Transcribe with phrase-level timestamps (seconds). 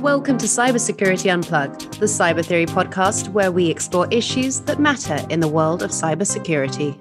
[0.00, 5.40] Welcome to Cybersecurity Unplugged, the cyber theory podcast where we explore issues that matter in
[5.40, 6.96] the world of cybersecurity.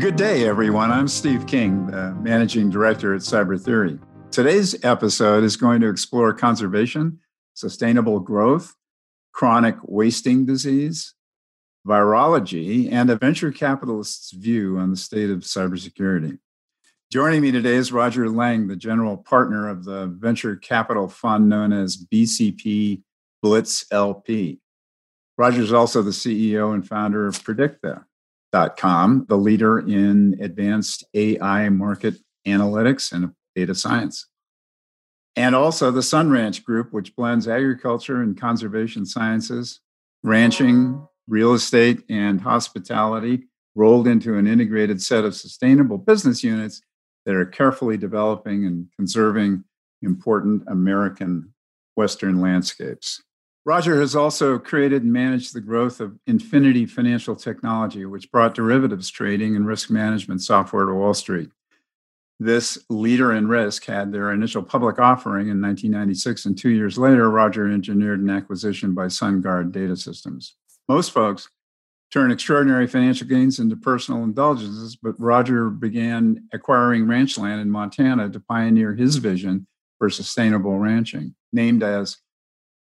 [0.00, 0.90] Good day, everyone.
[0.90, 4.00] I'm Steve King, the managing director at Cyber Theory.
[4.32, 7.20] Today's episode is going to explore conservation,
[7.54, 8.74] sustainable growth,
[9.30, 11.14] chronic wasting disease,
[11.86, 16.40] virology, and a venture capitalist's view on the state of cybersecurity.
[17.10, 21.72] Joining me today is Roger Lang, the general partner of the venture capital fund known
[21.72, 23.00] as BCP
[23.42, 24.60] Blitz LP.
[25.38, 32.16] Roger is also the CEO and founder of Predicta.com, the leader in advanced AI market
[32.46, 34.26] analytics and data science.
[35.34, 39.80] And also the Sun Ranch Group, which blends agriculture and conservation sciences,
[40.22, 43.44] ranching, real estate, and hospitality
[43.74, 46.82] rolled into an integrated set of sustainable business units
[47.28, 49.62] that are carefully developing and conserving
[50.00, 51.52] important American
[51.94, 53.22] Western landscapes.
[53.66, 59.10] Roger has also created and managed the growth of Infinity Financial Technology, which brought derivatives
[59.10, 61.50] trading and risk management software to Wall Street.
[62.40, 67.28] This leader in risk had their initial public offering in 1996, and two years later,
[67.28, 70.54] Roger engineered an acquisition by SunGard Data Systems.
[70.88, 71.50] Most folks
[72.10, 78.30] turn extraordinary financial gains into personal indulgences, but Roger began acquiring ranch land in Montana
[78.30, 79.66] to pioneer his vision
[79.98, 81.34] for sustainable ranching.
[81.52, 82.18] Named as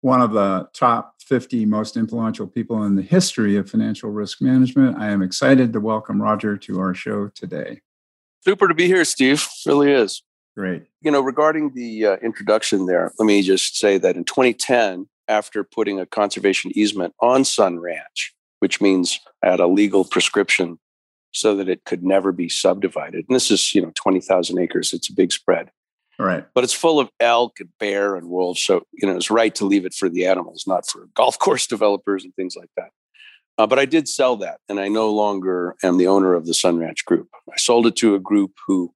[0.00, 4.98] one of the top 50 most influential people in the history of financial risk management,
[4.98, 7.80] I am excited to welcome Roger to our show today.
[8.42, 9.46] Super to be here, Steve.
[9.66, 10.22] Really is.
[10.56, 10.84] Great.
[11.02, 15.62] You know, regarding the uh, introduction there, let me just say that in 2010, after
[15.62, 20.78] putting a conservation easement on Sun Ranch, which means at a legal prescription
[21.32, 23.26] so that it could never be subdivided.
[23.28, 24.92] And this is, you know, 20,000 acres.
[24.92, 25.70] It's a big spread.
[26.18, 26.46] Right.
[26.54, 28.62] But it's full of elk and bear and wolves.
[28.62, 31.66] So, you know, it's right to leave it for the animals, not for golf course
[31.66, 32.90] developers and things like that.
[33.58, 36.54] Uh, but I did sell that, and I no longer am the owner of the
[36.54, 37.28] Sun Ranch Group.
[37.52, 38.94] I sold it to a group who,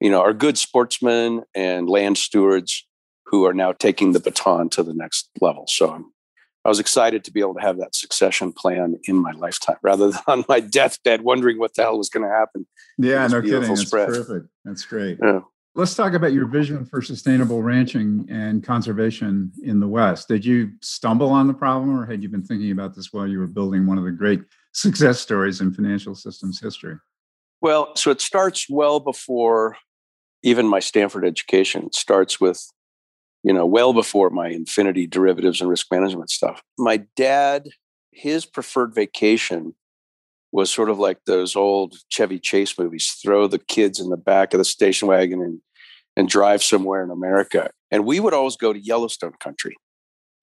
[0.00, 2.84] you know, are good sportsmen and land stewards
[3.26, 5.66] who are now taking the baton to the next level.
[5.68, 6.11] So I'm
[6.64, 10.10] I was excited to be able to have that succession plan in my lifetime rather
[10.10, 12.66] than on my deathbed wondering what the hell was going to happen.
[12.98, 13.62] Yeah, no kidding.
[13.62, 14.46] That's perfect.
[14.64, 15.18] That's great.
[15.22, 15.40] Yeah.
[15.74, 20.28] Let's talk about your vision for sustainable ranching and conservation in the West.
[20.28, 23.38] Did you stumble on the problem or had you been thinking about this while you
[23.38, 26.96] were building one of the great success stories in financial systems history?
[27.62, 29.78] Well, so it starts well before
[30.42, 31.84] even my Stanford education.
[31.84, 32.68] It starts with
[33.42, 36.62] you know, well before my infinity derivatives and risk management stuff.
[36.78, 37.68] My dad,
[38.12, 39.74] his preferred vacation
[40.52, 44.52] was sort of like those old Chevy Chase movies throw the kids in the back
[44.52, 45.60] of the station wagon and,
[46.16, 47.70] and drive somewhere in America.
[47.90, 49.76] And we would always go to Yellowstone country.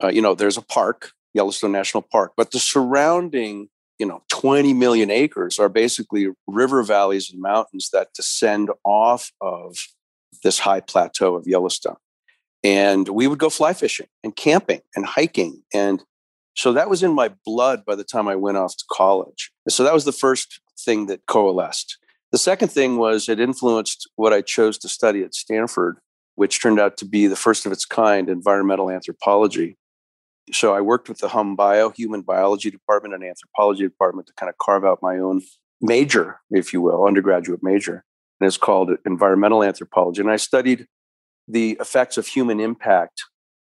[0.03, 4.73] Uh, you know, there's a park, Yellowstone National Park, but the surrounding, you know, 20
[4.73, 9.77] million acres are basically river valleys and mountains that descend off of
[10.43, 11.97] this high plateau of Yellowstone
[12.63, 16.03] and we would go fly fishing and camping and hiking and
[16.59, 19.51] so that was in my blood by the time i went off to college.
[19.69, 21.97] So that was the first thing that coalesced.
[22.33, 25.99] The second thing was it influenced what i chose to study at stanford
[26.35, 29.77] which turned out to be the first of its kind environmental anthropology.
[30.51, 34.49] So i worked with the hum bio human biology department and anthropology department to kind
[34.49, 35.41] of carve out my own
[35.81, 38.03] major if you will undergraduate major
[38.39, 40.21] and it's called environmental anthropology.
[40.21, 40.87] And i studied
[41.49, 43.23] the effects of human impact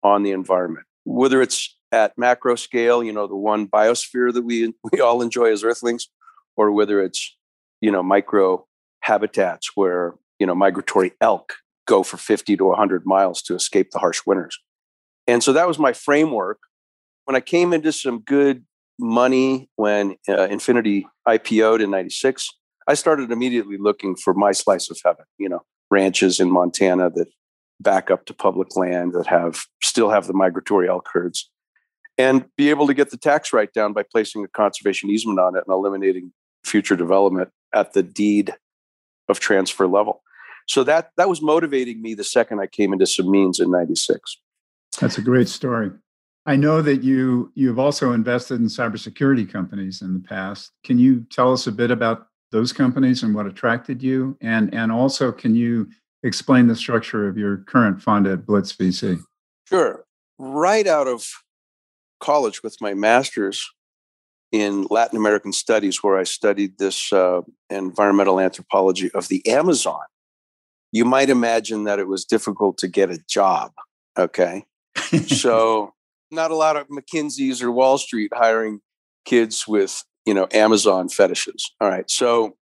[0.04, 4.74] on the environment, whether it's at macro scale, you know, the one biosphere that we
[4.92, 6.10] we all enjoy as earthlings,
[6.56, 7.36] or whether it's
[7.82, 8.66] you know micro
[9.02, 11.54] habitats where you know migratory elk
[11.88, 14.60] go for 50 to 100 miles to escape the harsh winters.
[15.26, 16.60] And so that was my framework.
[17.26, 18.64] When I came into some good
[19.00, 22.48] money when uh, Infinity IPO'd in 96,
[22.88, 27.28] I started immediately looking for my slice of heaven, you know, ranches in Montana that
[27.80, 31.50] back up to public land that have still have the migratory elk herds
[32.18, 35.56] and be able to get the tax write down by placing a conservation easement on
[35.56, 36.34] it and eliminating
[36.66, 38.54] future development at the deed
[39.30, 40.22] of transfer level.
[40.68, 44.20] So that that was motivating me the second I came into Sabines in 96.
[45.00, 45.92] That's a great story.
[46.46, 50.72] I know that you you've also invested in cybersecurity companies in the past.
[50.84, 54.38] Can you tell us a bit about those companies and what attracted you?
[54.42, 55.88] And and also can you
[56.24, 59.22] explain the structure of your current fund at Blitz VC.
[59.68, 60.04] Sure.
[60.38, 61.26] Right out of
[62.20, 63.70] college with my master's
[64.52, 70.02] in Latin American studies, where I studied this uh, environmental anthropology of the Amazon,
[70.92, 73.72] you might imagine that it was difficult to get a job
[74.20, 74.66] Okay.
[75.28, 75.94] so
[76.32, 78.82] not a lot of McKinsey's or Wall Street hiring
[79.26, 81.72] kids with, you know, Amazon fetishes.
[81.80, 82.10] All right.
[82.12, 82.58] So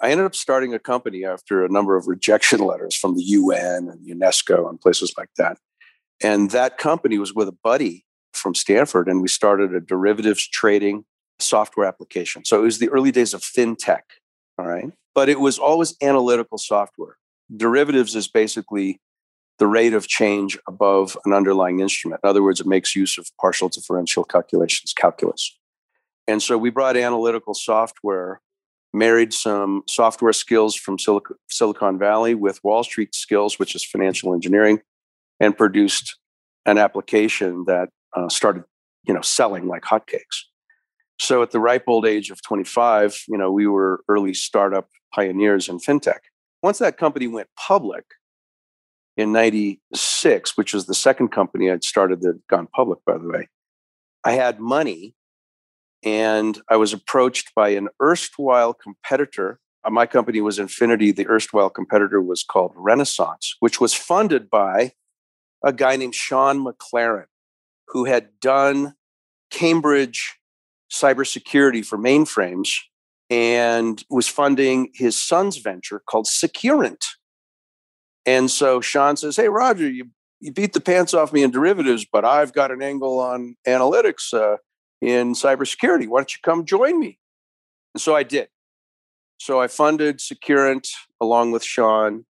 [0.00, 3.88] I ended up starting a company after a number of rejection letters from the UN
[3.88, 5.58] and UNESCO and places like that.
[6.22, 11.04] And that company was with a buddy from Stanford, and we started a derivatives trading
[11.38, 12.44] software application.
[12.44, 14.02] So it was the early days of fintech.
[14.58, 14.90] All right.
[15.14, 17.16] But it was always analytical software.
[17.54, 19.00] Derivatives is basically
[19.58, 22.20] the rate of change above an underlying instrument.
[22.24, 25.58] In other words, it makes use of partial differential calculations, calculus.
[26.26, 28.40] And so we brought analytical software,
[28.92, 30.96] married some software skills from
[31.48, 34.80] Silicon Valley with Wall Street skills, which is financial engineering,
[35.38, 36.16] and produced
[36.66, 38.64] an application that uh, started,
[39.04, 40.44] you know, selling like hotcakes.
[41.18, 45.68] So at the ripe old age of 25, you know, we were early startup pioneers
[45.68, 46.20] in fintech.
[46.62, 48.04] Once that company went public
[49.16, 53.28] in 96, which was the second company I'd started that had gone public, by the
[53.28, 53.48] way,
[54.24, 55.14] I had money
[56.02, 59.60] and I was approached by an erstwhile competitor.
[59.84, 61.12] Uh, my company was Infinity.
[61.12, 64.92] The erstwhile competitor was called Renaissance, which was funded by
[65.64, 67.26] a guy named Sean McLaren,
[67.88, 68.94] who had done
[69.50, 70.36] Cambridge
[70.90, 72.70] cybersecurity for mainframes
[73.28, 77.04] and was funding his son's venture called Securant.
[78.26, 80.06] And so Sean says, Hey, Roger, you,
[80.40, 84.34] you beat the pants off me in derivatives, but I've got an angle on analytics
[84.34, 84.56] uh,
[85.00, 86.08] in cybersecurity.
[86.08, 87.18] Why don't you come join me?
[87.94, 88.48] And so I did.
[89.38, 90.88] So I funded Securant
[91.20, 92.26] along with Sean,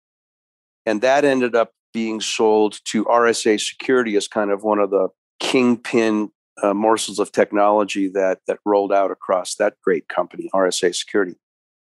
[0.86, 5.08] and that ended up being sold to RSA Security as kind of one of the
[5.40, 6.32] kingpin
[6.62, 11.36] uh, morsels of technology that that rolled out across that great company, RSA Security.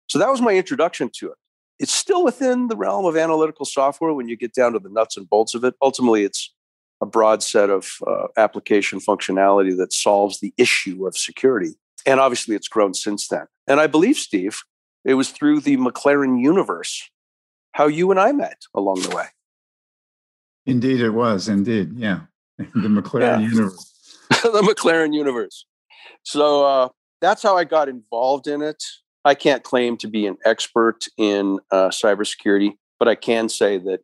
[0.09, 1.39] So that was my introduction to it.
[1.79, 5.17] It's still within the realm of analytical software when you get down to the nuts
[5.17, 5.75] and bolts of it.
[5.81, 6.53] Ultimately, it's
[7.01, 11.75] a broad set of uh, application functionality that solves the issue of security.
[12.07, 13.47] And obviously, it's grown since then.
[13.67, 14.59] And I believe, Steve,
[15.05, 17.11] it was through the McLaren universe
[17.73, 19.27] how you and I met along the way.
[20.67, 21.49] Indeed, it was.
[21.49, 21.93] Indeed.
[21.95, 22.21] Yeah.
[22.59, 23.49] the McLaren yeah.
[23.49, 23.95] universe.
[24.31, 25.65] the McLaren universe.
[26.25, 26.89] So uh,
[27.21, 28.83] that's how I got involved in it.
[29.25, 34.01] I can't claim to be an expert in uh, cybersecurity, but I can say that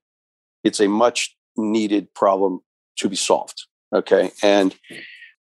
[0.62, 2.61] it's a much needed problem
[2.99, 3.67] to be solved.
[3.94, 4.31] Okay.
[4.43, 4.75] And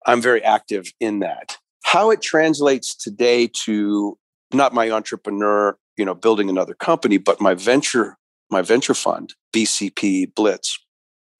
[0.06, 1.56] I'm very active in that.
[1.84, 4.19] How it translates today to
[4.52, 8.16] not my entrepreneur, you know, building another company, but my venture,
[8.50, 10.78] my venture fund, BCP Blitz,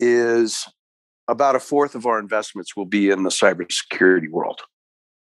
[0.01, 0.67] is
[1.29, 4.63] about a fourth of our investments will be in the cybersecurity world.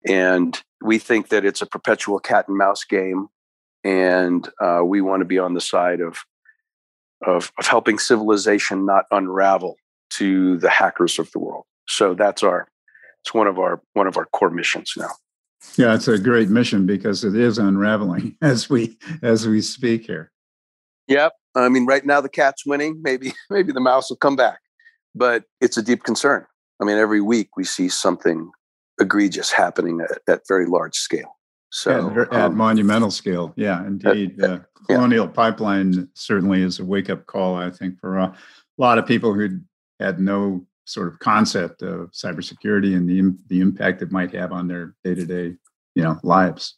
[0.07, 3.27] And we think that it's a perpetual cat and mouse game.
[3.85, 6.19] And uh, we want to be on the side of,
[7.27, 9.77] of, of helping civilization not unravel
[10.11, 11.65] to the hackers of the world.
[11.89, 12.69] So that's our
[13.23, 15.11] it's one of our one of our core missions now.
[15.77, 20.31] Yeah, it's a great mission because it is unraveling as we as we speak here.
[21.09, 21.33] Yep.
[21.55, 23.01] I mean, right now the cat's winning.
[23.03, 24.61] Maybe maybe the mouse will come back
[25.19, 26.47] but it's a deep concern.
[26.81, 28.51] I mean, every week we see something
[29.01, 31.37] egregious happening at, at very large scale.
[31.71, 34.41] So at, at um, monumental scale, yeah, indeed.
[34.43, 35.33] At, uh, Colonial yeah.
[35.33, 38.35] Pipeline certainly is a wake up call, I think, for a
[38.79, 39.61] lot of people who
[40.01, 44.69] had no sort of concept of cybersecurity and the the impact it might have on
[44.69, 45.55] their day to day,
[45.95, 46.77] you know, lives.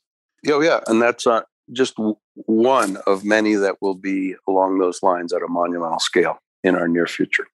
[0.48, 1.94] Oh yeah, and that's uh, just
[2.34, 6.88] one of many that will be along those lines at a monumental scale in our
[6.88, 7.46] near future.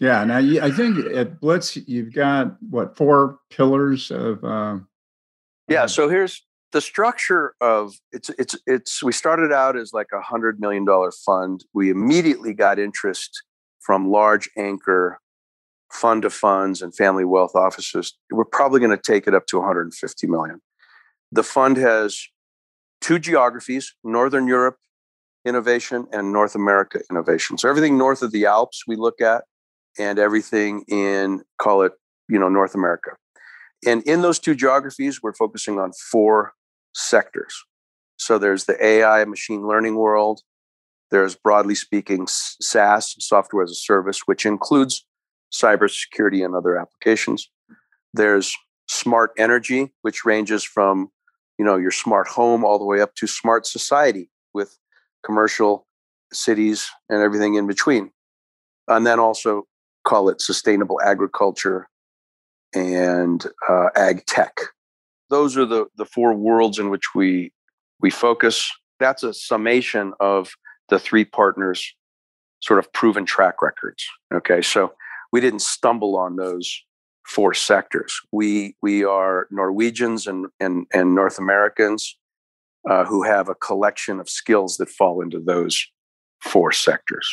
[0.00, 4.44] Yeah, now I think at Blitz you've got what four pillars of.
[4.44, 4.78] Uh,
[5.68, 9.02] yeah, so here's the structure of it's it's it's.
[9.02, 11.64] We started out as like a hundred million dollar fund.
[11.74, 13.42] We immediately got interest
[13.88, 15.18] from large anchor
[15.90, 18.14] fund of funds and family wealth offices.
[18.30, 20.60] We're probably going to take it up to 150 million.
[21.32, 22.20] The fund has
[23.00, 24.76] two geographies: Northern Europe
[25.46, 27.56] innovation and North America innovation.
[27.56, 29.44] So everything north of the Alps we look at
[29.98, 31.92] and everything in call it
[32.28, 33.12] you know North America.
[33.86, 36.52] And in those two geographies, we're focusing on four
[36.94, 37.54] sectors.
[38.18, 40.42] So there's the AI machine learning world.
[41.10, 45.06] There's broadly speaking SaaS, software as a service, which includes
[45.52, 47.50] cybersecurity and other applications.
[48.12, 48.54] There's
[48.88, 51.10] smart energy, which ranges from
[51.58, 54.78] you know your smart home all the way up to smart society with
[55.24, 55.86] commercial
[56.32, 58.10] cities and everything in between.
[58.86, 59.64] And then also
[60.04, 61.88] call it sustainable agriculture
[62.74, 64.58] and uh, ag tech.
[65.30, 67.52] Those are the, the four worlds in which we
[68.00, 68.70] we focus.
[69.00, 70.50] That's a summation of
[70.88, 71.94] the three partners'
[72.60, 74.04] sort of proven track records.
[74.32, 74.94] Okay, so
[75.32, 76.82] we didn't stumble on those
[77.26, 78.20] four sectors.
[78.32, 82.16] We we are Norwegians and and, and North Americans
[82.88, 85.86] uh, who have a collection of skills that fall into those
[86.40, 87.28] four sectors.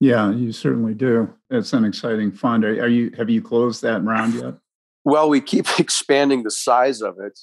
[0.00, 1.34] Yeah, you certainly do.
[1.50, 2.64] It's an exciting fund.
[2.64, 4.54] Are, are you have you closed that round yet?
[5.04, 7.38] Well, we keep expanding the size of it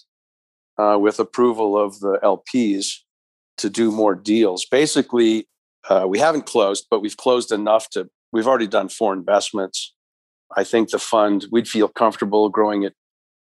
[0.78, 3.00] uh, with approval of the LPs
[3.58, 4.66] to do more deals.
[4.66, 5.48] Basically,
[5.90, 8.10] uh, we haven't closed, but we've closed enough to.
[8.32, 9.94] We've already done four investments.
[10.56, 12.94] I think the fund we'd feel comfortable growing it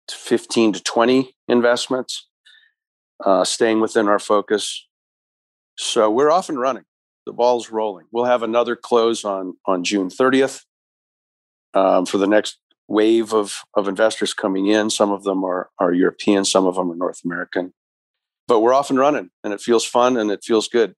[0.07, 2.27] to 15 to 20 investments,
[3.25, 4.87] uh, staying within our focus.
[5.77, 6.83] So we're off and running.
[7.25, 8.05] The ball's rolling.
[8.11, 10.61] We'll have another close on on June 30th
[11.73, 14.89] um, for the next wave of of investors coming in.
[14.89, 17.73] Some of them are are European, some of them are North American.
[18.47, 20.95] But we're off and running, and it feels fun and it feels good.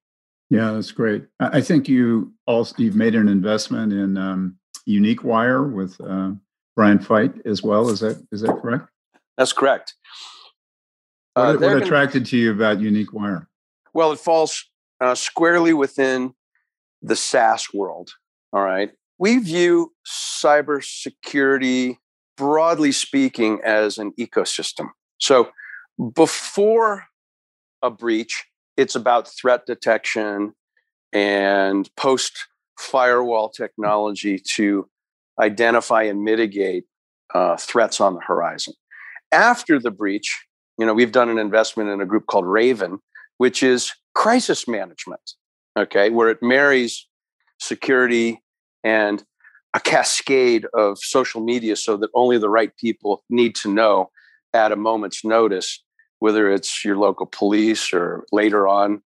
[0.50, 1.25] Yeah, that's great.
[1.39, 6.32] I think you also you've made an investment in um, Unique Wire with uh,
[6.75, 7.89] Brian Fite as well.
[7.89, 8.89] Is that is that correct?
[9.38, 9.94] That's correct.
[11.36, 13.48] Uh, what, what attracted gonna, to you about Unique Wire?
[13.94, 14.65] Well, it falls
[15.00, 16.34] uh, squarely within
[17.01, 18.12] the SaaS world.
[18.51, 21.98] All right, we view cybersecurity,
[22.38, 24.89] broadly speaking, as an ecosystem.
[25.20, 25.50] So
[26.15, 27.06] before
[27.81, 28.45] a breach,
[28.77, 30.53] it's about threat detection
[31.13, 32.33] and post
[32.77, 34.88] firewall technology to
[35.39, 36.86] identify and mitigate
[37.33, 38.74] uh, threats on the horizon.
[39.31, 40.45] After the breach,
[40.77, 43.00] you know, we've done an investment in a group called Raven,
[43.38, 45.21] which is crisis management,
[45.77, 47.07] okay, where it marries
[47.59, 48.41] security
[48.83, 49.24] and
[49.74, 54.09] a cascade of social media so that only the right people need to know
[54.53, 55.83] at a moment's notice,
[56.19, 59.01] whether it's your local police or later on,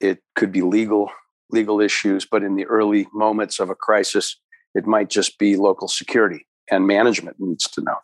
[0.00, 1.10] it could be legal
[1.50, 4.40] legal issues, but in the early moments of a crisis,
[4.74, 7.96] it might just be local security and management needs to know.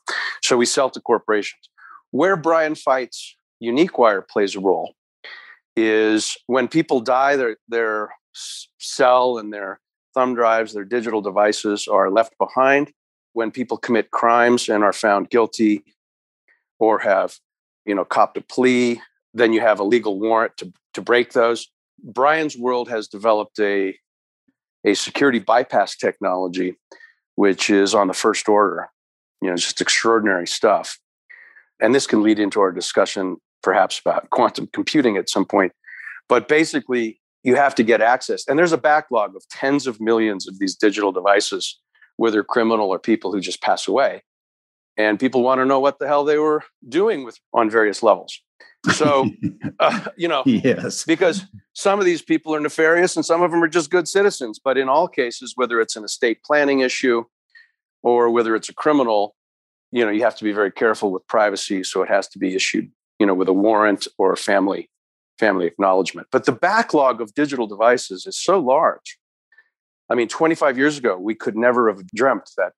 [0.42, 1.68] So we sell to corporations.
[2.10, 4.94] Where Brian Fite's Unique Wire plays a role
[5.76, 8.10] is when people die, their their
[8.78, 9.80] cell and their
[10.14, 12.92] thumb drives, their digital devices are left behind.
[13.32, 15.84] When people commit crimes and are found guilty
[16.80, 17.38] or have,
[17.90, 19.02] you know, copped a plea,
[19.34, 21.66] then you have a legal warrant to, to break those.
[22.00, 23.98] Brian's World has developed a
[24.86, 26.78] a security bypass technology,
[27.34, 28.88] which is on the first order.
[29.42, 30.98] You know, just extraordinary stuff.
[31.82, 35.72] And this can lead into our discussion, perhaps, about quantum computing at some point.
[36.28, 38.46] But basically, you have to get access.
[38.46, 41.78] And there's a backlog of tens of millions of these digital devices,
[42.18, 44.22] whether criminal or people who just pass away.
[45.06, 48.40] And people want to know what the hell they were doing with on various levels.
[48.92, 49.28] So,
[49.80, 53.62] uh, you know, yes, because some of these people are nefarious and some of them
[53.62, 54.60] are just good citizens.
[54.62, 57.24] But in all cases, whether it's an estate planning issue
[58.02, 59.34] or whether it's a criminal,
[59.90, 61.82] you know, you have to be very careful with privacy.
[61.82, 64.90] So it has to be issued, you know, with a warrant or a family
[65.38, 66.28] family acknowledgement.
[66.30, 69.18] But the backlog of digital devices is so large.
[70.10, 72.72] I mean, 25 years ago, we could never have dreamt that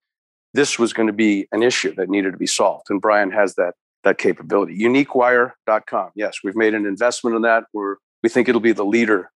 [0.55, 2.87] this was going to be an issue that needed to be solved.
[2.91, 4.77] And Brian has that that capability.
[4.77, 6.11] Uniquewire.com.
[6.15, 7.65] Yes, we've made an investment in that.
[7.73, 9.31] We're, we think it'll be the leader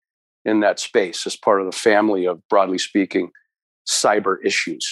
[0.46, 3.32] in that space as part of the family of, broadly speaking,
[3.88, 4.92] cyber issues.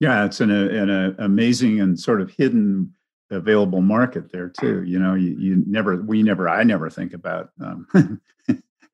[0.00, 2.92] Yeah, it's an, an amazing and sort of hidden
[3.30, 4.82] available market there too.
[4.84, 7.86] You know, you, you never, we never, I never think about um,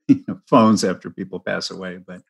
[0.09, 2.23] you know, phones after people pass away, but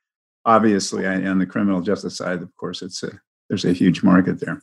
[0.45, 4.62] obviously, on the criminal justice side, of course, it's a there's a huge market there.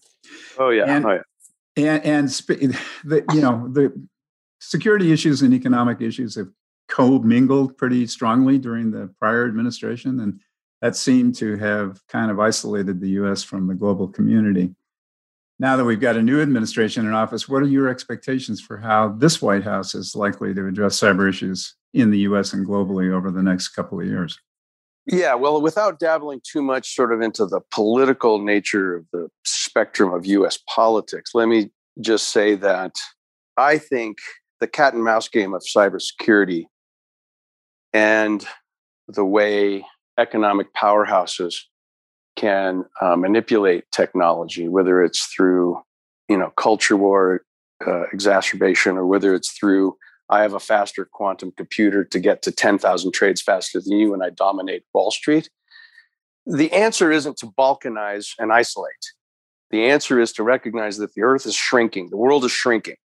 [0.58, 1.20] Oh yeah, and, oh,
[1.75, 1.96] yeah.
[1.96, 2.29] and, and
[3.03, 3.94] the, you know the
[4.60, 6.48] security issues and economic issues have
[6.88, 10.39] co-mingled pretty strongly during the prior administration and
[10.82, 14.74] that seemed to have kind of isolated the us from the global community.
[15.60, 19.10] Now that we've got a new administration in office what are your expectations for how
[19.10, 23.32] this white house is likely to address cyber issues in the us and globally over
[23.32, 24.39] the next couple of years
[25.08, 30.14] yeah, well, without dabbling too much sort of into the political nature of the spectrum
[30.14, 31.70] of US politics, let me
[32.02, 32.94] just say that
[33.56, 34.18] I think
[34.60, 36.66] the cat and mouse game of cybersecurity
[37.94, 38.46] and
[39.08, 39.86] the way
[40.18, 41.56] economic powerhouses
[42.36, 45.82] can uh, manipulate technology, whether it's through
[46.28, 47.44] you know culture war
[47.86, 49.96] uh, exacerbation or whether it's through
[50.30, 54.24] I have a faster quantum computer to get to 10,000 trades faster than you and
[54.24, 55.50] I dominate Wall Street.
[56.46, 58.92] The answer isn't to balkanize and isolate.
[59.72, 62.96] The answer is to recognize that the earth is shrinking, the world is shrinking.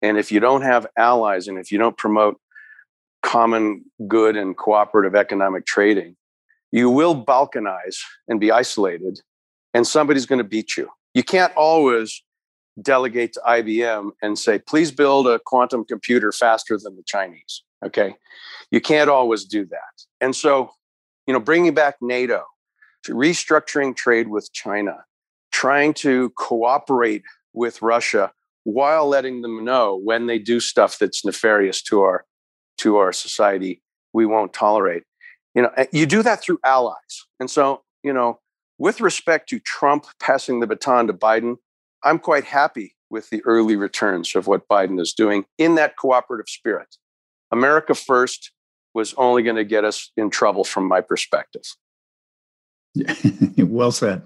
[0.00, 2.40] And if you don't have allies and if you don't promote
[3.22, 6.16] common good and cooperative economic trading,
[6.72, 9.20] you will balkanize and be isolated
[9.74, 10.88] and somebody's going to beat you.
[11.14, 12.22] You can't always
[12.80, 17.62] delegate to IBM and say, please build a quantum computer faster than the Chinese.
[17.84, 18.16] Okay.
[18.70, 20.04] You can't always do that.
[20.20, 20.70] And so,
[21.26, 22.44] you know, bringing back NATO,
[23.06, 25.04] restructuring trade with China,
[25.50, 28.32] trying to cooperate with Russia
[28.64, 32.24] while letting them know when they do stuff that's nefarious to our
[32.78, 35.02] to our society, we won't tolerate.
[35.54, 37.26] You know, eh, you do that through allies.
[37.38, 38.40] And so, you know,
[38.78, 41.56] with respect to Trump passing the baton to Biden,
[42.04, 46.48] I'm quite happy with the early returns of what Biden is doing in that cooperative
[46.48, 46.96] spirit.
[47.50, 48.52] America first
[48.94, 51.62] was only going to get us in trouble from my perspective.
[53.58, 54.22] well said.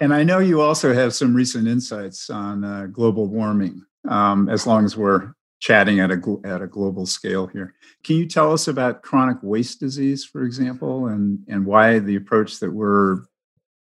[0.00, 4.66] And I know you also have some recent insights on uh, global warming, um, as
[4.66, 7.74] long as we're chatting at a, at a global scale here.
[8.02, 12.60] Can you tell us about chronic waste disease, for example, and, and why the approach
[12.60, 13.18] that we're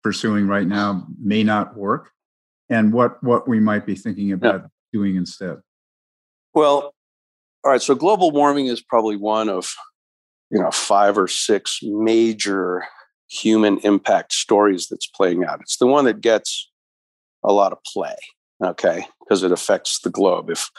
[0.03, 2.11] pursuing right now may not work,
[2.71, 4.67] and what, what we might be thinking about yeah.
[4.93, 5.59] doing instead?
[6.55, 6.95] Well,
[7.65, 7.83] all right.
[7.83, 9.75] So global warming is probably one of
[10.51, 12.85] you know five or six major
[13.29, 15.61] human impact stories that's playing out.
[15.61, 16.71] It's the one that gets
[17.45, 18.17] a lot of play,
[18.65, 20.51] okay, because it affects the globe.
[20.51, 20.71] If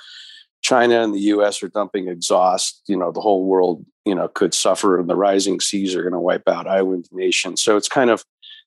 [0.62, 4.54] China and the US are dumping exhaust, you know, the whole world, you know, could
[4.54, 7.62] suffer and the rising seas are going to wipe out island nations.
[7.62, 8.26] So it's kind of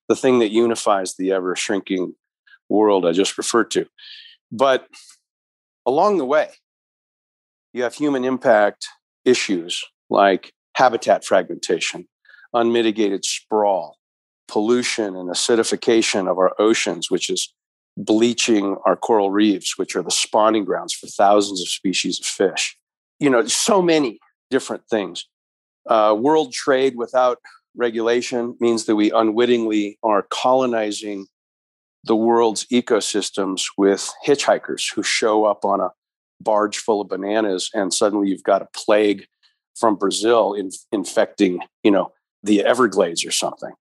[0.09, 2.15] the thing that unifies the ever shrinking
[2.69, 3.87] world I just referred to.
[4.51, 4.87] But
[5.87, 6.51] along the way,
[7.73, 8.87] you have human impact
[9.25, 12.07] issues like habitat fragmentation,
[12.53, 13.97] unmitigated sprawl,
[14.49, 17.53] pollution and acidification of our oceans, which is
[17.97, 22.77] bleaching our coral reefs, which are the spawning grounds for thousands of species of fish.
[23.21, 24.19] You know, so many
[24.51, 25.27] different things.
[25.89, 27.39] Uh, world trade without
[27.77, 31.27] regulation means that we unwittingly are colonizing
[32.05, 35.91] the world's ecosystems with hitchhikers who show up on a
[36.41, 39.27] barge full of bananas and suddenly you've got a plague
[39.75, 42.13] from Brazil in, infecting, you know,
[42.43, 43.73] the Everglades or something.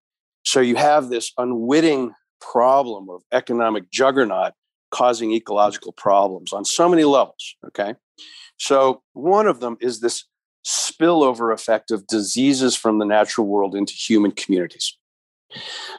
[0.44, 4.54] So you have this unwitting problem of economic juggernaut
[4.92, 7.56] causing ecological problems on so many levels.
[7.68, 7.96] Okay.
[8.58, 10.26] So one of them is this
[10.66, 14.98] spillover effect of diseases from the natural world into human communities.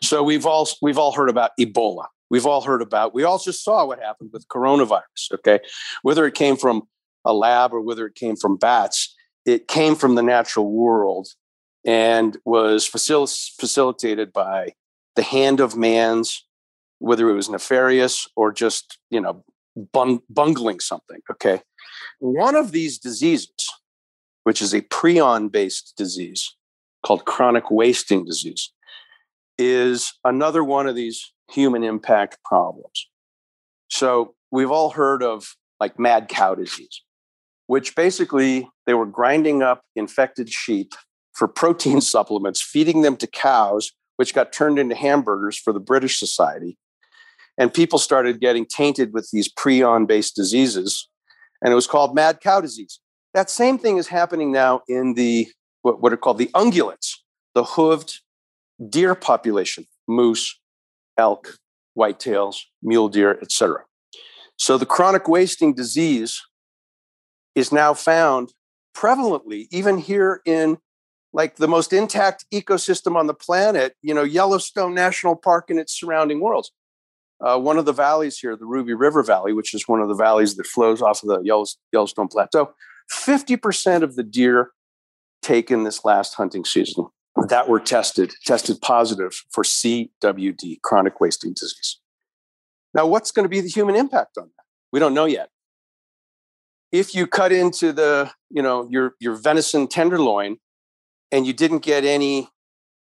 [0.03, 2.07] So we've all we've all heard about Ebola.
[2.31, 5.35] We've all heard about, we all just saw what happened with coronavirus.
[5.35, 5.61] Okay.
[6.03, 6.83] Whether it came from
[7.25, 9.15] a lab or whether it came from bats,
[9.45, 11.29] it came from the natural world
[11.85, 14.73] and was facil- facilitated by
[15.17, 16.45] the hand of man's,
[16.99, 19.45] whether it was nefarious or just, you know,
[19.93, 21.21] bung- bungling something.
[21.31, 21.61] Okay.
[22.19, 23.53] One of these diseases,
[24.45, 26.57] which is a prion based disease
[27.05, 28.73] called chronic wasting disease,
[29.59, 33.09] is another one of these human impact problems.
[33.89, 37.03] So we've all heard of like mad cow disease,
[37.67, 40.95] which basically they were grinding up infected sheep
[41.33, 46.19] for protein supplements, feeding them to cows, which got turned into hamburgers for the British
[46.19, 46.79] Society.
[47.57, 51.09] And people started getting tainted with these prion based diseases,
[51.63, 52.99] and it was called mad cow disease.
[53.33, 55.49] That same thing is happening now in the
[55.83, 57.13] what, what are called the ungulates,
[57.55, 58.21] the hooved
[58.89, 60.59] deer population, moose,
[61.17, 61.59] elk,
[61.97, 63.85] whitetails, mule deer, etc.
[64.57, 66.41] So the chronic wasting disease
[67.55, 68.53] is now found
[68.97, 70.79] prevalently even here in
[71.33, 75.99] like the most intact ecosystem on the planet, you know, Yellowstone National Park and its
[75.99, 76.71] surrounding worlds.
[77.41, 80.15] Uh, one of the valleys here, the Ruby River Valley, which is one of the
[80.15, 82.73] valleys that flows off of the Yellowstone Plateau,
[83.13, 84.71] 50% of the deer
[85.43, 87.07] taken this last hunting season
[87.49, 91.99] that were tested tested positive for CWD, chronic wasting disease.
[92.95, 94.65] Now, what's going to be the human impact on that?
[94.93, 95.51] We don't know yet.
[96.93, 100.59] If you cut into the, you know, your your venison tenderloin
[101.33, 102.49] and you didn't get any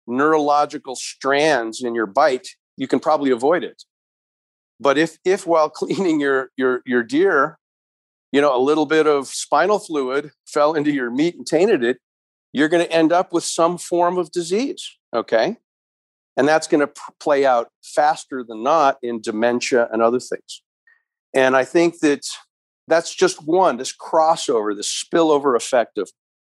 [0.07, 3.85] neurological strands in your bite, you can probably avoid it.
[4.81, 7.59] But if if while cleaning your your your deer,
[8.33, 11.99] you know, a little bit of spinal fluid fell into your meat and tainted it,
[12.55, 14.97] you're going to end up with some form of disease.
[15.15, 15.57] Okay.
[16.37, 20.63] And that's going to play out faster than not in dementia and other things.
[21.35, 22.25] And I think that
[22.87, 26.13] that's just one, this crossover, this spillover effect of,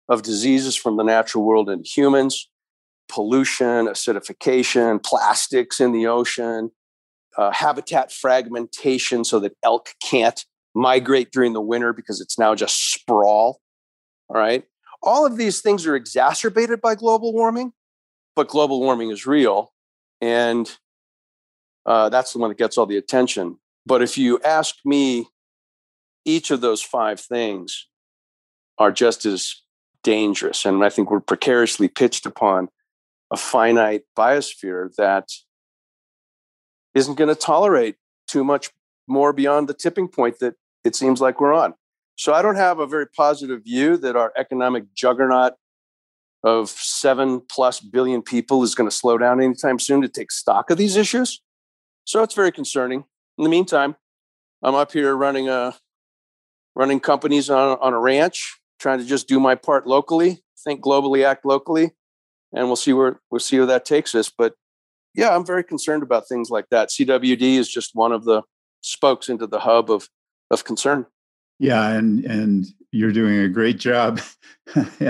[0.09, 2.48] of diseases from the natural world into humans,
[3.09, 6.70] pollution, acidification, plastics in the ocean,
[7.38, 12.92] uh, habitat fragmentation so that elk can't migrate during the winter because it's now just
[12.92, 13.61] sprawl.
[14.28, 14.64] All right.
[15.06, 17.72] All of these things are exacerbated by global warming,
[18.34, 19.72] but global warming is real.
[20.20, 20.70] And
[21.86, 23.58] uh, that's the one that gets all the attention.
[23.86, 25.28] But if you ask me,
[26.24, 27.86] each of those five things
[28.78, 29.62] are just as
[30.02, 30.66] dangerous.
[30.66, 32.68] And I think we're precariously pitched upon
[33.30, 35.28] a finite biosphere that
[36.94, 38.70] isn't going to tolerate too much
[39.06, 41.74] more beyond the tipping point that it seems like we're on.
[42.16, 45.52] So I don't have a very positive view that our economic juggernaut
[46.42, 50.70] of seven plus billion people is going to slow down anytime soon to take stock
[50.70, 51.42] of these issues.
[52.05, 53.05] So it's very concerning.
[53.37, 53.96] In the meantime,
[54.62, 55.74] I'm up here running a
[56.74, 61.24] running companies on, on a ranch, trying to just do my part locally, think globally,
[61.24, 61.90] act locally,
[62.52, 64.31] and we'll see where we'll see where that takes us.
[64.31, 64.55] But
[65.14, 66.88] yeah, I'm very concerned about things like that.
[66.90, 68.42] CWD is just one of the
[68.81, 70.09] spokes into the hub of
[70.50, 71.07] of concern.
[71.58, 74.20] Yeah, and and you're doing a great job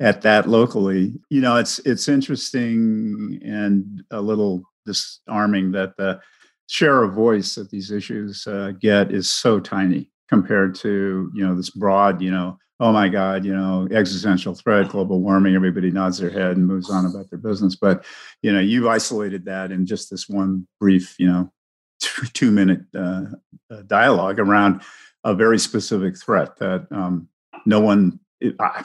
[0.00, 1.14] at that locally.
[1.30, 6.20] You know, it's it's interesting and a little disarming that the
[6.68, 11.54] share of voice that these issues uh, get is so tiny compared to you know
[11.54, 16.18] this broad you know oh my god you know existential threat global warming everybody nods
[16.18, 18.04] their head and moves on about their business but
[18.42, 21.50] you know you've isolated that in just this one brief you know
[22.32, 23.22] two minute uh,
[23.70, 24.82] uh, dialogue around
[25.24, 27.28] a very specific threat that um,
[27.64, 28.20] no one
[28.60, 28.84] I,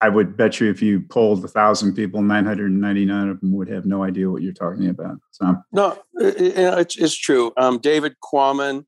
[0.00, 3.86] I, would bet you if you polled a thousand people 999 of them would have
[3.86, 5.56] no idea what you're talking about so.
[5.72, 7.52] No it, it's, it's true.
[7.56, 8.84] Um, david quammen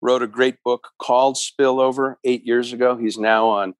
[0.00, 2.96] wrote a great book called spillover eight years ago.
[2.96, 3.74] He's now on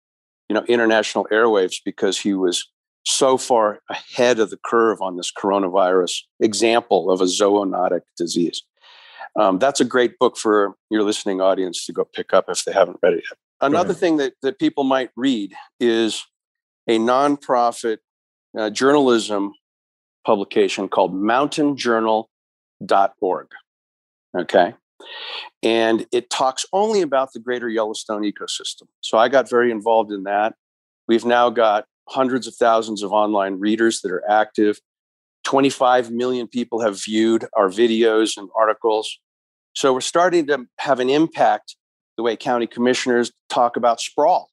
[0.48, 2.70] you know international airwaves because he was
[3.04, 8.62] so far ahead of the curve on this coronavirus example of a zoonotic disease
[9.38, 12.72] um, that's a great book for your listening audience to go pick up if they
[12.72, 13.38] haven't read it yet.
[13.60, 16.24] Another thing that, that people might read is
[16.88, 17.98] a nonprofit
[18.56, 19.52] uh, journalism
[20.24, 23.46] publication called mountainjournal.org.
[24.36, 24.74] Okay.
[25.62, 28.84] And it talks only about the greater Yellowstone ecosystem.
[29.00, 30.54] So I got very involved in that.
[31.08, 34.78] We've now got hundreds of thousands of online readers that are active.
[35.44, 39.18] 25 million people have viewed our videos and articles.
[39.76, 41.76] So we're starting to have an impact
[42.16, 44.48] the way county commissioners talk about sprawl.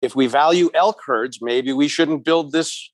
[0.00, 2.90] If we value elk herds, maybe we shouldn't build this,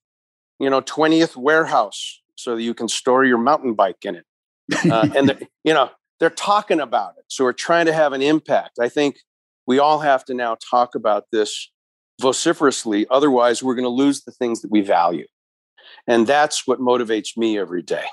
[0.58, 4.24] you know, 20th warehouse so that you can store your mountain bike in it.
[4.90, 7.24] Uh, and, you know, they're talking about it.
[7.28, 8.80] So we're trying to have an impact.
[8.80, 9.18] I think
[9.64, 11.70] we all have to now talk about this
[12.20, 13.06] vociferously.
[13.10, 15.26] Otherwise, we're going to lose the things that we value.
[16.08, 18.06] And that's what motivates me every day.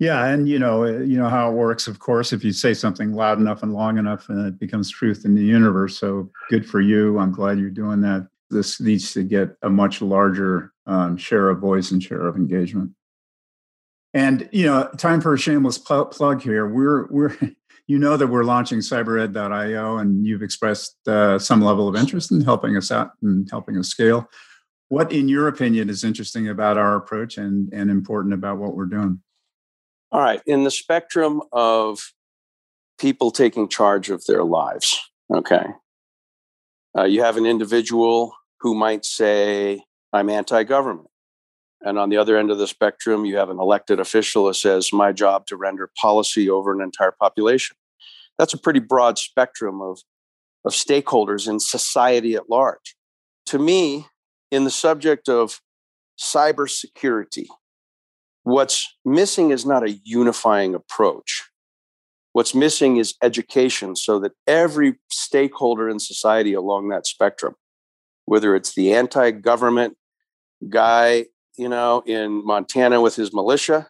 [0.00, 1.86] Yeah, and you know, uh, you know how it works.
[1.86, 5.26] Of course, if you say something loud enough and long enough, and it becomes truth
[5.26, 5.98] in the universe.
[5.98, 7.18] So good for you.
[7.18, 8.26] I'm glad you're doing that.
[8.48, 12.92] This needs to get a much larger um, share of voice and share of engagement.
[14.14, 16.66] And you know, time for a shameless pl- plug here.
[16.66, 17.36] We're we're
[17.86, 22.40] you know that we're launching cybered.io, and you've expressed uh, some level of interest in
[22.40, 24.30] helping us out and helping us scale.
[24.88, 28.86] What, in your opinion, is interesting about our approach and and important about what we're
[28.86, 29.20] doing?
[30.12, 30.42] All right.
[30.46, 32.12] In the spectrum of
[32.98, 34.98] people taking charge of their lives,
[35.32, 35.66] okay,
[36.96, 41.08] uh, you have an individual who might say, I'm anti government.
[41.82, 44.92] And on the other end of the spectrum, you have an elected official that says,
[44.92, 47.76] My job to render policy over an entire population.
[48.38, 50.00] That's a pretty broad spectrum of,
[50.64, 52.96] of stakeholders in society at large.
[53.46, 54.06] To me,
[54.50, 55.60] in the subject of
[56.18, 57.46] cybersecurity,
[58.42, 61.44] What's missing is not a unifying approach.
[62.32, 67.54] What's missing is education so that every stakeholder in society along that spectrum,
[68.24, 69.96] whether it's the anti government
[70.68, 71.26] guy,
[71.56, 73.88] you know, in Montana with his militia,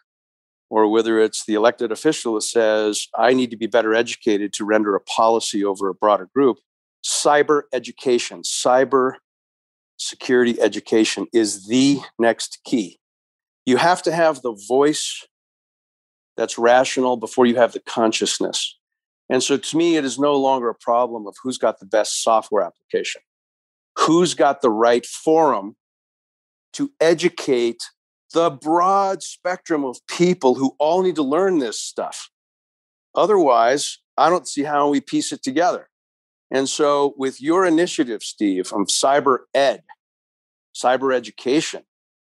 [0.69, 4.65] or whether it's the elected official that says, I need to be better educated to
[4.65, 6.57] render a policy over a broader group,
[7.05, 9.15] cyber education, cyber
[9.97, 13.00] security education is the next key
[13.65, 15.25] you have to have the voice
[16.37, 18.77] that's rational before you have the consciousness.
[19.29, 22.23] And so to me, it is no longer a problem of who's got the best
[22.23, 23.21] software application,
[23.97, 25.75] who's got the right forum
[26.73, 27.83] to educate
[28.33, 32.29] the broad spectrum of people who all need to learn this stuff.
[33.13, 35.89] Otherwise, I don't see how we piece it together.
[36.49, 39.83] And so, with your initiative, Steve, of cyber ed,
[40.75, 41.83] cyber education,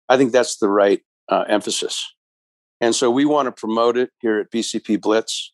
[0.08, 2.14] I think that's the right uh, emphasis.
[2.80, 5.52] And so we want to promote it here at BCP Blitz.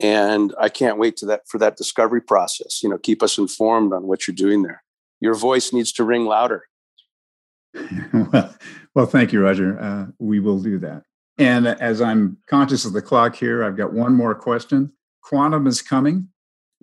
[0.00, 2.82] And I can't wait to that for that discovery process.
[2.82, 4.82] You know, keep us informed on what you're doing there.
[5.20, 6.64] Your voice needs to ring louder.
[8.32, 8.54] well,
[8.94, 9.78] well, thank you, Roger.
[9.80, 11.02] Uh, we will do that.
[11.38, 14.92] And as I'm conscious of the clock here, I've got one more question.
[15.22, 16.28] Quantum is coming.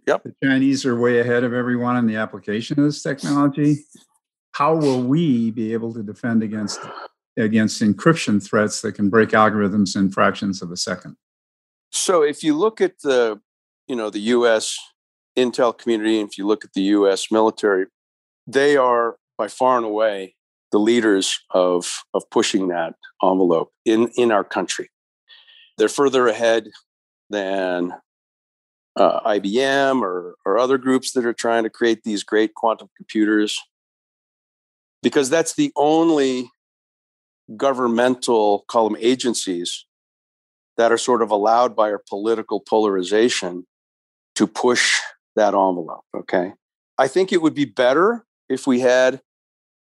[0.06, 0.24] Yep.
[0.24, 3.86] The Chinese are way ahead of everyone in the application of this technology.
[4.52, 6.80] How will we be able to defend against
[7.38, 11.16] against encryption threats that can break algorithms in fractions of a second?
[11.92, 13.40] So if you look at the,
[13.88, 14.78] you know, the US
[15.38, 17.86] intel community, and if you look at the US military,
[18.48, 20.36] they are by far and away
[20.72, 24.90] the leaders of, of pushing that envelope in, in our country.
[25.78, 26.70] They're further ahead
[27.30, 27.94] than
[28.96, 33.60] uh, IBM or, or other groups that are trying to create these great quantum computers,
[35.02, 36.50] because that's the only
[37.58, 39.86] governmental, call them agencies,
[40.78, 43.66] that are sort of allowed by our political polarization
[44.36, 45.00] to push
[45.36, 46.04] that envelope.
[46.16, 46.54] Okay.
[46.98, 49.22] I think it would be better if we had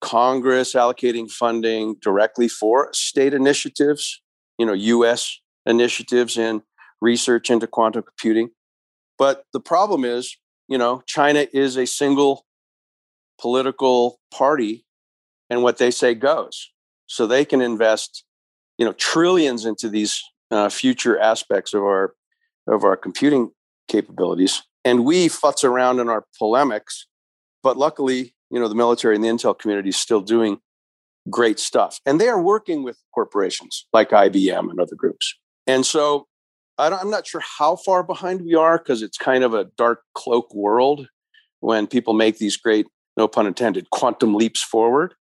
[0.01, 4.21] Congress allocating funding directly for state initiatives,
[4.57, 6.61] you know, US initiatives in
[7.01, 8.49] research into quantum computing.
[9.17, 12.45] But the problem is, you know, China is a single
[13.39, 14.85] political party
[15.49, 16.71] and what they say goes.
[17.09, 18.23] So they can invest,
[18.77, 22.13] you know, trillions into these uh, future aspects of our
[22.67, 23.51] of our computing
[23.87, 24.61] capabilities.
[24.85, 27.07] And we futz around in our polemics,
[27.63, 30.59] but luckily, you know, the military and the intel community is still doing
[31.29, 31.99] great stuff.
[32.05, 35.35] And they are working with corporations like IBM and other groups.
[35.67, 36.27] And so
[36.77, 40.03] I am not sure how far behind we are because it's kind of a dark
[40.13, 41.07] cloak world
[41.59, 45.13] when people make these great, no pun intended, quantum leaps forward.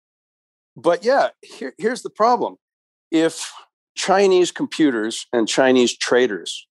[0.79, 2.57] But yeah, here, here's the problem.
[3.11, 3.53] If
[3.97, 6.69] Chinese computers and Chinese traders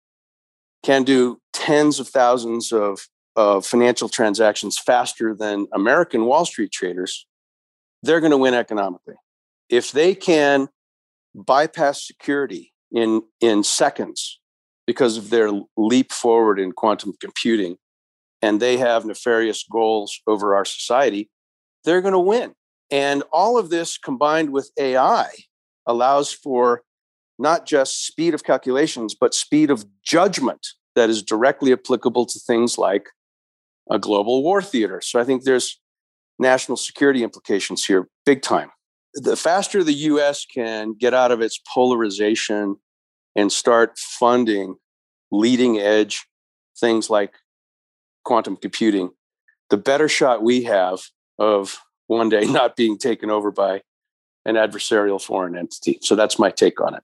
[0.84, 7.26] can do tens of thousands of of financial transactions faster than American Wall Street traders,
[8.04, 9.16] they're going to win economically.
[9.70, 10.68] If they can
[11.34, 14.42] bypass security in, in seconds
[14.86, 17.78] because of their leap forward in quantum computing,
[18.42, 21.30] and they have nefarious goals over our society,
[21.86, 22.54] they're going to win.
[22.92, 25.30] And all of this combined with AI
[25.88, 26.84] allows for
[27.40, 32.78] not just speed of calculations, but speed of judgment that is directly applicable to things
[32.78, 33.08] like
[33.90, 35.02] a global war theater.
[35.02, 35.80] So I think there's
[36.38, 38.72] national security implications here, big time.
[39.14, 42.76] The faster the US can get out of its polarization
[43.36, 44.76] and start funding
[45.32, 46.26] leading edge
[46.80, 47.34] things like
[48.24, 49.12] quantum computing,
[49.70, 51.00] the better shot we have
[51.40, 51.80] of
[52.12, 53.82] one day not being taken over by
[54.46, 55.98] an adversarial foreign entity.
[56.02, 57.04] So that's my take on it.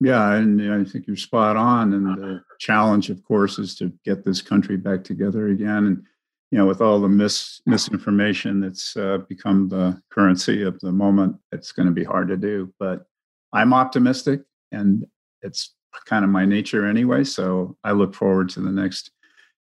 [0.00, 1.92] Yeah, and I think you're spot on.
[1.92, 5.86] And the challenge, of course, is to get this country back together again.
[5.86, 6.02] And
[6.50, 11.36] you know, with all the mis misinformation that's uh, become the currency of the moment,
[11.52, 12.72] it's going to be hard to do.
[12.78, 13.06] But
[13.52, 15.04] I'm optimistic, and
[15.42, 15.74] it's
[16.06, 17.24] kind of my nature anyway.
[17.24, 19.10] So I look forward to the next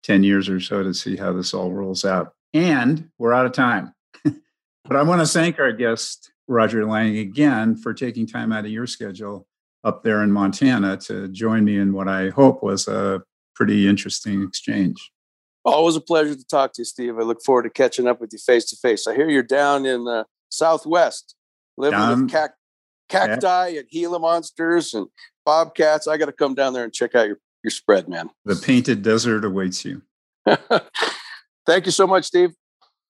[0.03, 2.35] ten years or so to see how this all rolls out.
[2.53, 3.93] And we're out of time.
[4.87, 8.71] But I want to thank our guest Roger Lang again for taking time out of
[8.71, 9.47] your schedule
[9.83, 13.21] up there in Montana to join me in what I hope was a
[13.55, 15.11] pretty interesting exchange.
[15.65, 17.17] Always a pleasure to talk to you, Steve.
[17.19, 19.07] I look forward to catching up with you face to face.
[19.07, 21.35] I hear you're down in the Southwest,
[21.77, 22.55] living down, with cac-
[23.09, 23.79] cacti yeah.
[23.79, 25.07] and Gila monsters and
[25.45, 26.07] bobcats.
[26.07, 28.29] I got to come down there and check out your, your spread, man.
[28.45, 30.03] The painted desert awaits you.
[31.65, 32.51] Thank you so much, Steve.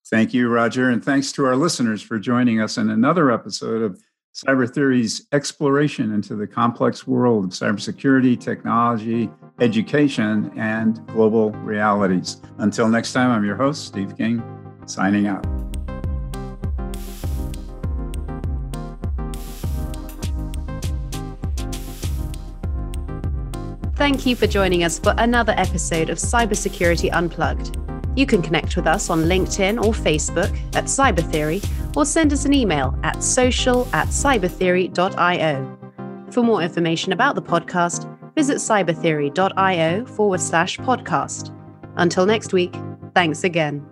[0.09, 0.89] Thank you, Roger.
[0.89, 4.01] And thanks to our listeners for joining us in another episode of
[4.33, 12.39] Cyber Theory's exploration into the complex world of cybersecurity, technology, education, and global realities.
[12.59, 14.41] Until next time, I'm your host, Steve King,
[14.85, 15.45] signing out.
[23.95, 27.75] Thank you for joining us for another episode of Cybersecurity Unplugged.
[28.17, 31.61] You can connect with us on LinkedIn or Facebook at Cyber Theory
[31.95, 35.77] or send us an email at social at cybertheory.io.
[36.31, 41.53] For more information about the podcast, visit cybertheory.io forward slash podcast.
[41.95, 42.75] Until next week,
[43.13, 43.85] thanks again.